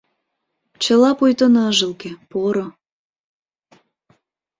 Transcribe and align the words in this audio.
Чыла 0.83 1.11
пуйто 1.17 1.45
ныжылге, 1.53 2.11
поро 2.29 2.67